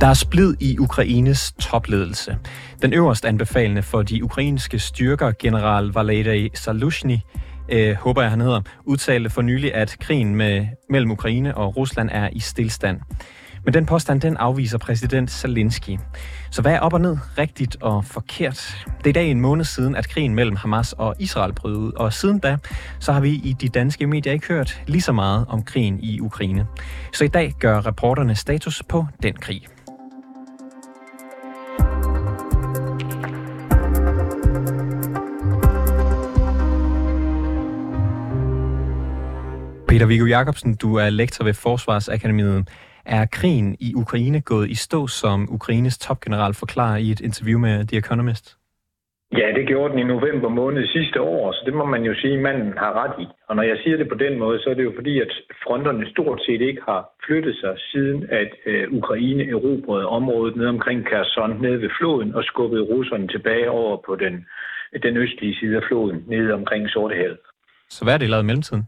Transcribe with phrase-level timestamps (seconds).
[0.00, 2.38] Der er splid i Ukraines topledelse.
[2.82, 7.16] Den øverst anbefalende for de ukrainske styrker, general Valery Salushny,
[7.68, 12.08] øh, håber jeg han hedder, udtalte for nylig, at krigen med, mellem Ukraine og Rusland
[12.12, 13.00] er i stillstand.
[13.64, 15.98] Men den påstand, den afviser præsident Zelensky.
[16.50, 18.86] Så hvad er op og ned, rigtigt og forkert?
[18.98, 21.92] Det er i dag en måned siden, at krigen mellem Hamas og Israel brød ud,
[21.92, 22.56] og siden da,
[22.98, 26.20] så har vi i de danske medier ikke hørt lige så meget om krigen i
[26.20, 26.66] Ukraine.
[27.14, 29.77] Så i dag gør reporterne status på den krig.
[39.98, 42.68] Peter Viggo Jacobsen, du er lektor ved Forsvarsakademiet.
[43.06, 47.86] Er krigen i Ukraine gået i stå, som Ukraines topgeneral forklarer i et interview med
[47.88, 48.46] The Economist?
[49.40, 52.34] Ja, det gjorde den i november måned sidste år, så det må man jo sige,
[52.34, 53.26] at manden har ret i.
[53.48, 55.32] Og når jeg siger det på den måde, så er det jo fordi, at
[55.64, 61.06] fronterne stort set ikke har flyttet sig, siden at øh, Ukraine erobrede området ned omkring
[61.06, 64.46] Kherson, nede ved floden, og skubbede russerne tilbage over på den,
[65.02, 67.38] den østlige side af floden, nede omkring Sortehavet.
[67.88, 68.84] Så hvad er det lavet i mellemtiden?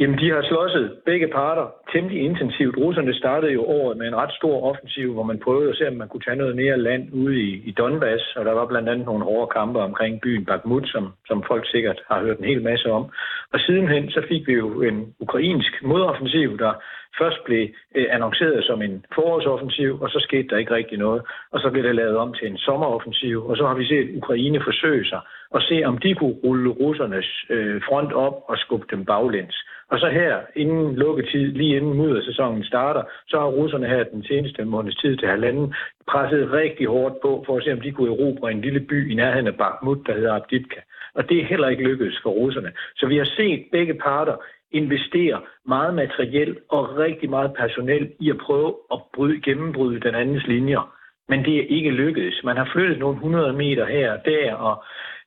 [0.00, 2.76] Jamen, de har slåsset begge parter temmelig intensivt.
[2.76, 5.94] Russerne startede jo året med en ret stor offensiv, hvor man prøvede at se, om
[5.94, 9.06] man kunne tage noget mere land ude i, i Donbass, og der var blandt andet
[9.06, 12.90] nogle hårde kampe omkring byen Bakhmut, som, som folk sikkert har hørt en hel masse
[12.90, 13.04] om.
[13.52, 16.72] Og sidenhen så fik vi jo en ukrainsk modoffensiv, der
[17.18, 21.22] først blev øh, annonceret som en forårsoffensiv, og så skete der ikke rigtig noget.
[21.52, 24.60] Og så blev det lavet om til en sommeroffensiv, og så har vi set Ukraine
[24.64, 25.20] forsøge sig
[25.50, 29.56] og se, om de kunne rulle russernes øh, front op og skubbe dem baglæns.
[29.90, 34.64] Og så her, inden lukketid, lige inden muddersæsonen starter, så har russerne her den seneste
[34.64, 35.74] måneds tid til halvanden
[36.08, 39.14] presset rigtig hårdt på, for at se, om de kunne erobre en lille by i
[39.14, 40.80] nærheden af Bakhmut, der hedder Abditka.
[41.14, 42.72] Og det er heller ikke lykkedes for russerne.
[42.96, 44.36] Så vi har set begge parter
[44.72, 50.46] investere meget materiel og rigtig meget personel i at prøve at bryde, gennembryde den andens
[50.46, 50.94] linjer.
[51.28, 52.40] Men det er ikke lykkedes.
[52.44, 54.84] Man har flyttet nogle 100 meter her og der, og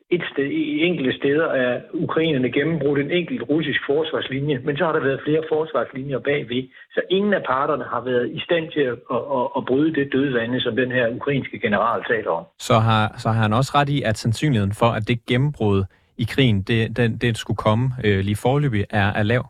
[0.09, 4.93] et sted, i enkelte steder er ukrainerne gennembrudt en enkelt russisk forsvarslinje, men så har
[4.93, 6.63] der været flere forsvarslinjer bagved.
[6.91, 10.13] Så ingen af parterne har været i stand til at, at, at, at bryde det
[10.13, 12.45] dødvande, som den her ukrainske general taler om.
[12.59, 15.83] Så har, så har han også ret i, at sandsynligheden for, at det gennembrud
[16.17, 19.43] i krigen, det, det, det skulle komme øh, lige forløbig, er, er lav?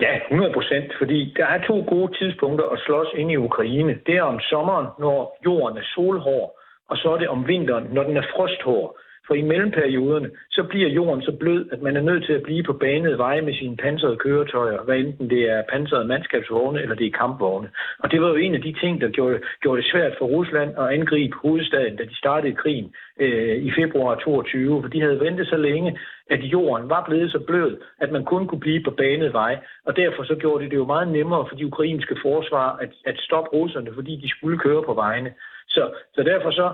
[0.00, 3.98] Ja, 100 procent, fordi der er to gode tidspunkter at slås ind i Ukraine.
[4.06, 6.48] Det er om sommeren, når jorden er solhård,
[6.90, 8.96] og så er det om vinteren, når den er frosthård.
[9.26, 12.62] For i mellemperioderne, så bliver jorden så blød, at man er nødt til at blive
[12.62, 17.06] på banede veje med sine pansrede køretøjer, hvad enten det er pansrede mandskabsvogne eller det
[17.06, 17.68] er kampvogne.
[17.98, 20.70] Og det var jo en af de ting, der gjorde, gjorde det svært for Rusland
[20.78, 25.48] at angribe hovedstaden, da de startede krigen øh, i februar 22, for de havde ventet
[25.48, 25.98] så længe,
[26.30, 29.58] at jorden var blevet så blød, at man kun kunne blive på banede vej.
[29.86, 33.16] Og derfor så gjorde det det jo meget nemmere for de ukrainske forsvar at, at
[33.18, 35.32] stoppe russerne, fordi de skulle køre på vejene.
[35.68, 35.82] Så,
[36.14, 36.66] så derfor så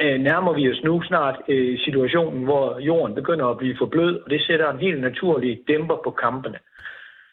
[0.00, 4.20] øh, nærmer vi os nu snart øh, situationen, hvor jorden begynder at blive for blød,
[4.24, 6.58] og det sætter en helt naturlig dæmper på kampene.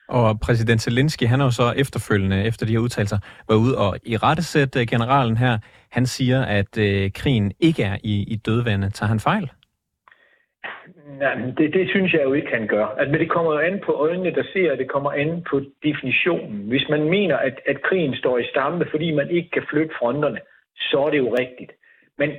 [0.08, 3.18] Og præsident Zelensky, han har jo så efterfølgende, efter de her udtalelser,
[3.50, 5.58] været ude og i rettesæt generalen her.
[5.92, 8.90] Han siger, at øh, krigen ikke er i, i dødvande.
[8.90, 9.50] Tager han fejl?
[11.20, 12.86] Nej, det, det synes jeg jo ikke, han gør.
[12.86, 15.62] At, men det kommer jo an på øjnene, der ser, at det kommer an på
[15.84, 16.68] definitionen.
[16.68, 20.40] Hvis man mener, at, at krigen står i stampe, fordi man ikke kan flytte fronterne,
[20.76, 21.72] så er det jo rigtigt.
[22.18, 22.30] Men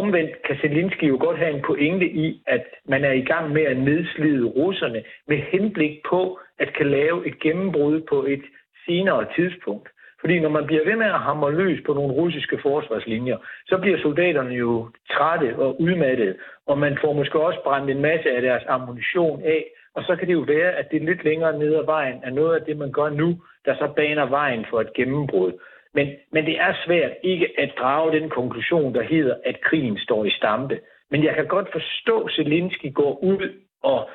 [0.00, 3.62] Omvendt kan Zelensky jo godt have en pointe i, at man er i gang med
[3.62, 8.44] at nedslide russerne med henblik på at kan lave et gennembrud på et
[8.86, 9.88] senere tidspunkt.
[10.20, 13.36] Fordi når man bliver ved med at hamre løs på nogle russiske forsvarslinjer,
[13.66, 16.34] så bliver soldaterne jo trætte og udmattede,
[16.66, 19.64] og man får måske også brændt en masse af deres ammunition af,
[19.94, 22.54] og så kan det jo være, at det lidt længere ned ad vejen er noget
[22.54, 23.28] af det, man gør nu,
[23.64, 25.52] der så baner vejen for et gennembrud.
[25.96, 30.24] Men, men det er svært ikke at drage den konklusion, der hedder, at krigen står
[30.24, 30.80] i stampe.
[31.10, 33.52] Men jeg kan godt forstå, at Zelensky går ud
[33.82, 34.10] og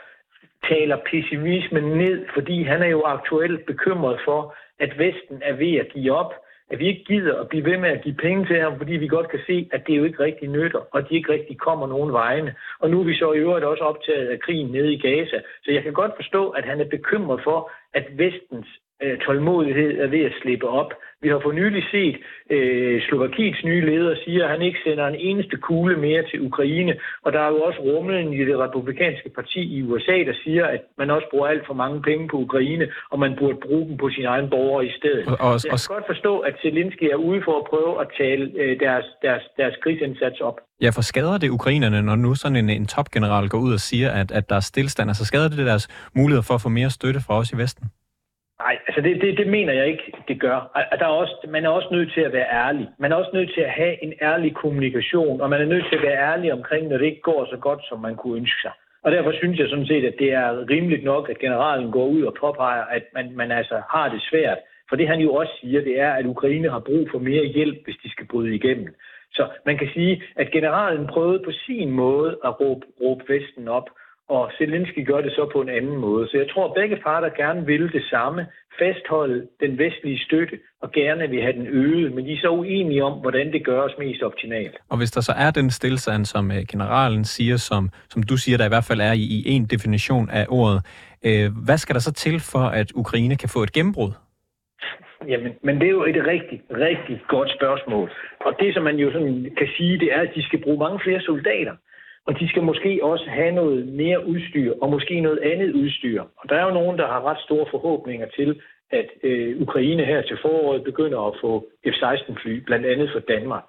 [0.69, 5.89] taler pessimismen ned, fordi han er jo aktuelt bekymret for, at Vesten er ved at
[5.93, 6.33] give op,
[6.71, 9.07] at vi ikke gider at blive ved med at give penge til ham, fordi vi
[9.07, 12.13] godt kan se, at det jo ikke rigtig nytter, og de ikke rigtig kommer nogen
[12.13, 12.55] vegne.
[12.79, 15.39] Og nu er vi så i øvrigt også optaget af krigen nede i Gaza.
[15.63, 18.67] Så jeg kan godt forstå, at han er bekymret for, at Vestens
[19.03, 20.93] øh, tålmodighed er ved at slippe op.
[21.23, 22.15] Vi har for nylig set
[22.55, 26.93] øh, Slovakiets nye leder sige, at han ikke sender en eneste kugle mere til Ukraine.
[27.25, 30.81] Og der er jo også rumlen i det republikanske parti i USA, der siger, at
[30.97, 34.09] man også bruger alt for mange penge på Ukraine, og man burde bruge dem på
[34.15, 35.27] sine egne borgere i stedet.
[35.27, 38.43] Og, og, jeg kan godt forstå, at Zelensky er ude for at prøve at tale
[38.61, 40.57] øh, deres, deres, deres krigsindsats op.
[40.81, 44.09] Ja, for skader det ukrainerne, når nu sådan en, en topgeneral går ud og siger,
[44.11, 45.09] at, at der er stillstand?
[45.09, 47.91] Altså skader det deres mulighed for at få mere støtte fra os i Vesten?
[48.63, 50.57] Nej, altså det, det, det mener jeg ikke, det gør.
[50.99, 52.87] Der er også, man er også nødt til at være ærlig.
[52.99, 55.95] Man er også nødt til at have en ærlig kommunikation, og man er nødt til
[55.95, 58.71] at være ærlig omkring, når det ikke går så godt, som man kunne ønske sig.
[59.03, 62.23] Og derfor synes jeg sådan set, at det er rimeligt nok, at generalen går ud
[62.23, 64.57] og påpeger, at man, man altså har det svært.
[64.89, 67.77] For det han jo også siger, det er, at Ukraine har brug for mere hjælp,
[67.85, 68.95] hvis de skal bryde igennem.
[69.33, 73.89] Så man kan sige, at generalen prøvede på sin måde at råbe, råbe Vesten op,
[74.35, 76.27] og Zelensky gør det så på en anden måde.
[76.27, 78.41] Så jeg tror, at begge parter gerne vil det samme,
[78.79, 83.03] fastholde den vestlige støtte, og gerne vil have den øget, men de er så uenige
[83.03, 84.75] om, hvordan det gøres mest optimalt.
[84.89, 88.57] Og hvis der så er den stillstand, som øh, generalen siger, som, som du siger,
[88.57, 90.79] der i hvert fald er i, i en definition af ordet,
[91.27, 94.11] øh, hvad skal der så til for, at Ukraine kan få et gennembrud?
[95.27, 98.11] Jamen, men det er jo et rigtig, rigtig godt spørgsmål.
[98.45, 100.99] Og det, som man jo sådan kan sige, det er, at de skal bruge mange
[101.03, 101.75] flere soldater.
[102.27, 106.21] Og de skal måske også have noget mere udstyr, og måske noget andet udstyr.
[106.37, 110.21] Og der er jo nogen, der har ret store forhåbninger til, at øh, Ukraine her
[110.21, 113.63] til foråret begynder at få F-16-fly, blandt andet for Danmark.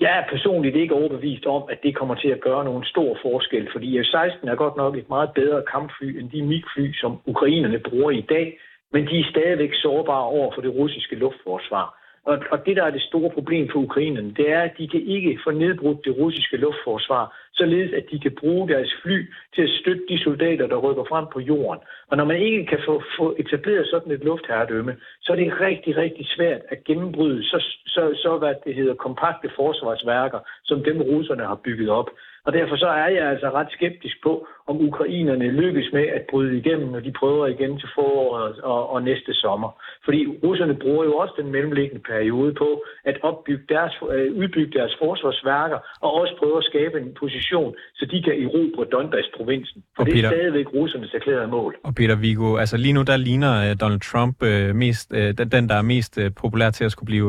[0.00, 3.68] Jeg er personligt ikke overbevist om, at det kommer til at gøre nogen stor forskel,
[3.72, 8.10] fordi F-16 er godt nok et meget bedre kampfly end de MiG-fly, som ukrainerne bruger
[8.10, 8.58] i dag,
[8.92, 12.03] men de er stadigvæk sårbare over for det russiske luftforsvar.
[12.24, 15.02] Og, og det, der er det store problem for ukrainerne, det er, at de kan
[15.06, 19.18] ikke få nedbrudt det russiske luftforsvar, således at de kan bruge deres fly
[19.54, 21.80] til at støtte de soldater, der rykker frem på jorden.
[22.08, 25.96] Og når man ikke kan få, få etableret sådan et luftherredømme, så er det rigtig,
[25.96, 31.44] rigtig svært at gennembryde så, så, så hvad det hedder, kompakte forsvarsværker, som dem russerne
[31.44, 32.10] har bygget op.
[32.46, 36.58] Og derfor så er jeg altså ret skeptisk på, om ukrainerne lykkes med at bryde
[36.58, 39.70] igennem, når de prøver igen til foråret og, og næste sommer.
[40.04, 44.94] Fordi russerne bruger jo også den mellemliggende periode på at opbygge deres, øh, udbygge deres
[45.02, 49.82] forsvarsværker og også prøve at skabe en position, så de kan erobre Donbass-provinsen.
[49.96, 51.76] For og det Peter, er stadigvæk russernes erklærede mål.
[51.84, 55.68] Og Peter Vigo, altså lige nu der ligner uh, Donald Trump uh, mest, uh, den,
[55.68, 57.28] der er mest uh, populær til at skulle blive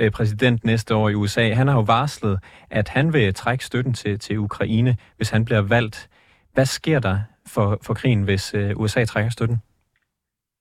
[0.00, 1.44] uh, præsident næste år i USA.
[1.52, 2.38] Han har jo varslet,
[2.70, 6.08] at han vil trække støtten til, til Ukraine, hvis han bliver valgt.
[6.56, 7.16] Hvad sker der
[7.54, 9.58] for, for krigen, hvis uh, USA trækker støtten?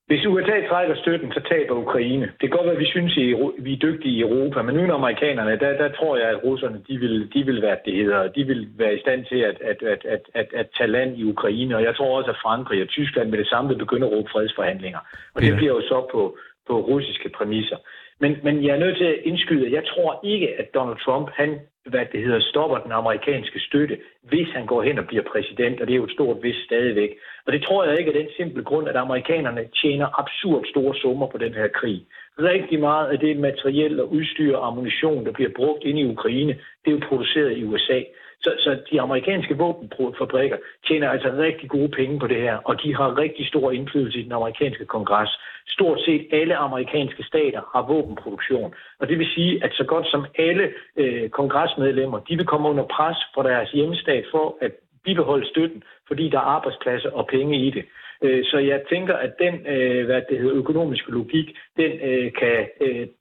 [0.10, 2.26] Hvis USA trækker støtten, så taber Ukraine.
[2.26, 4.94] Det kan godt være, at vi synes, at vi er dygtige i Europa, men nu
[4.94, 8.44] amerikanerne, der, der tror jeg, at russerne de vil, de vil være det hedder, de
[8.44, 11.76] vil være i stand til at, at, at, at, at, at tage land i Ukraine.
[11.76, 14.30] Og jeg tror også, at Frankrig og Tyskland med det samme vil begynde at råbe
[14.32, 15.00] fredsforhandlinger.
[15.36, 16.38] Og det bliver jo så på,
[16.68, 17.78] på russiske præmisser.
[18.20, 21.30] Men, men jeg er nødt til at indskyde, at jeg tror ikke, at Donald Trump
[21.34, 21.60] han
[21.96, 23.96] hvad det hedder, stopper den amerikanske støtte,
[24.32, 27.12] hvis han går hen og bliver præsident, og det er jo et stort hvis stadigvæk.
[27.46, 31.28] Og det tror jeg ikke af den simple grund, at amerikanerne tjener absurd store summer
[31.28, 32.00] på den her krig.
[32.40, 36.54] Rigtig meget af det materiel og udstyr og ammunition, der bliver brugt inde i Ukraine,
[36.86, 38.02] det er jo produceret i USA.
[38.42, 42.96] Så, så de amerikanske våbenfabrikker tjener altså rigtig gode penge på det her, og de
[42.96, 45.30] har rigtig stor indflydelse i den amerikanske kongres.
[45.68, 50.26] Stort set alle amerikanske stater har våbenproduktion, og det vil sige, at så godt som
[50.38, 54.72] alle øh, kongresmedlemmer, de vil komme under pres fra deres hjemmestat for at
[55.04, 57.86] bibeholde støtten, fordi der er arbejdspladser og penge i det.
[58.24, 61.48] Øh, så jeg tænker, at den øh, hvad det hedder, økonomiske logik,
[61.78, 62.58] den øh, kan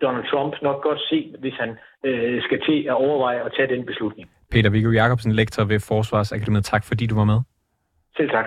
[0.03, 1.71] Donald Trump nok godt se, hvis han
[2.47, 4.31] skal til at overveje at tage den beslutning.
[4.51, 6.65] Peter Viggo Jacobsen, lektor ved Forsvarsakademiet.
[6.65, 7.41] Tak fordi du var med.
[8.17, 8.47] Selv tak.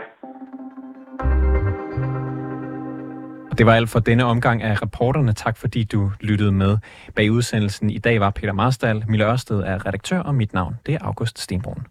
[3.57, 5.33] Det var alt for denne omgang af reporterne.
[5.33, 6.77] Tak fordi du lyttede med.
[7.15, 10.93] Bag udsendelsen i dag var Peter Marstal, Mille Ørsted er redaktør, og mit navn det
[10.95, 11.85] er August Stenbrun.